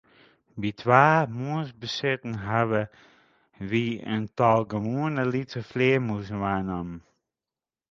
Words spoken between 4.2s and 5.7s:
tal gewoane lytse